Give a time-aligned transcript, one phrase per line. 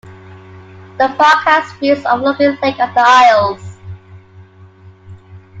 [0.97, 3.77] The park has views overlooking Lake of the Isles.